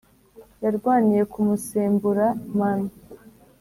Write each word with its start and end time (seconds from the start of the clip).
yarwaniye 0.63 1.23
ku 1.31 1.39
musembura-mano. 1.47 2.87